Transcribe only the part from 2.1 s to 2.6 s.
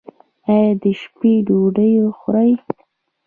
خورئ؟